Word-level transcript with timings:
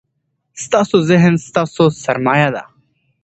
ستاسو 0.63 0.95
ذهن 1.09 1.33
ستاسو 1.47 1.83
سرمایه 2.03 2.49
ده. 2.55 2.63